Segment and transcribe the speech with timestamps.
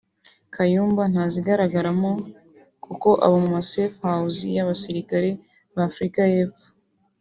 [0.53, 2.11] Kayumba ntazigaragaramo
[2.85, 5.29] kuko aba mu ma Safehouse y’abasilikare
[5.75, 6.67] b’Afrika y’Epfo